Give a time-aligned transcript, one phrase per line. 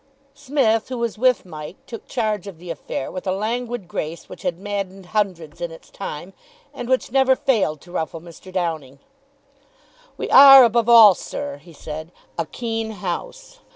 [0.33, 4.41] Psmith, who was with Mike, took charge of the affair with a languid grace which
[4.41, 6.33] had maddened hundreds in its time,
[6.73, 8.51] and which never failed to ruffle Mr.
[8.51, 8.97] Downing.
[10.17, 13.59] "We are, above all, sir," he said, "a keen house.